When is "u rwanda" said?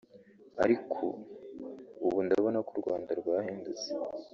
2.75-3.11